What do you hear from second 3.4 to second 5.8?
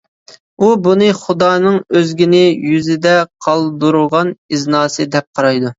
قالدۇرغان ئىزناسى دەپ قارايدۇ.